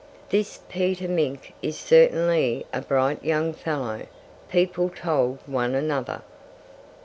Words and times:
"This 0.29 0.61
Peter 0.67 1.07
Mink 1.07 1.53
is 1.61 1.77
certainly 1.77 2.65
a 2.73 2.81
bright 2.81 3.23
young 3.23 3.53
fellow," 3.53 4.07
people 4.49 4.89
told 4.89 5.37
one 5.45 5.75
another. 5.75 6.23